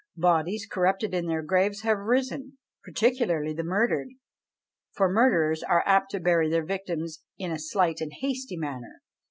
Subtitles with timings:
[0.17, 4.07] Bodies corrupted in their graves have risen, particularly the murdered;
[4.93, 9.03] for murderers are apt to bury their victims in a slight and hasty manner.